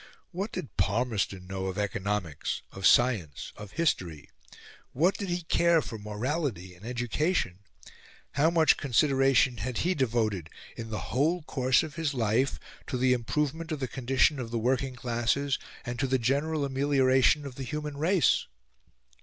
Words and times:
What 0.31 0.51
did 0.51 0.77
Palmerston 0.77 1.45
know 1.45 1.67
of 1.67 1.77
economics, 1.77 2.63
of 2.71 2.87
science, 2.87 3.53
of 3.55 3.73
history? 3.73 4.31
What 4.93 5.15
did 5.15 5.29
he 5.29 5.43
care 5.43 5.79
for 5.79 5.99
morality 5.99 6.73
and 6.73 6.83
education? 6.83 7.59
How 8.31 8.49
much 8.49 8.77
consideration 8.77 9.57
had 9.57 9.77
he 9.85 9.93
devoted 9.93 10.49
in 10.75 10.89
the 10.89 11.13
whole 11.13 11.43
course 11.43 11.83
of 11.83 11.97
his 11.97 12.15
life 12.15 12.59
to 12.87 12.97
the 12.97 13.13
improvement 13.13 13.71
of 13.71 13.79
the 13.79 13.87
condition 13.87 14.39
of 14.39 14.49
the 14.49 14.57
working 14.57 14.95
classes 14.95 15.59
and 15.85 15.99
to 15.99 16.07
the 16.07 16.17
general 16.17 16.65
amelioration 16.65 17.45
of 17.45 17.53
the 17.53 17.61
human 17.63 17.95
race? 17.95 18.47